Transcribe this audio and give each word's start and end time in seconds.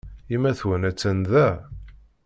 Yemma-twen 0.31 0.83
attan 0.89 1.19
da? 1.31 1.47